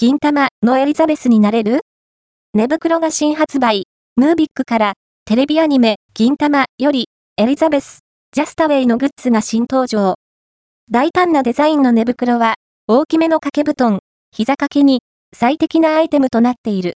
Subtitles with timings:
[0.00, 1.80] 銀玉のエリザベスになれる？
[2.54, 3.84] 寝袋が新発売。
[4.16, 4.94] ムービックから
[5.26, 7.98] テレビアニメ銀玉よりエリザベス、
[8.32, 10.14] ジャスタウェイのグッズが新登場。
[10.90, 12.54] 大胆なデザインの寝袋は
[12.86, 13.98] 大きめの掛け布団、
[14.34, 15.02] 膝掛けに
[15.36, 16.88] 最適なアイテムとなっている。